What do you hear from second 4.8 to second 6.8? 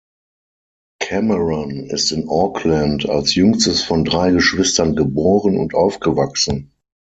geboren und aufgewachsen.